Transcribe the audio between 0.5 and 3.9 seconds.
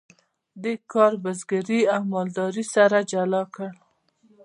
دې کار بزګري او مالداري سره جلا کړل.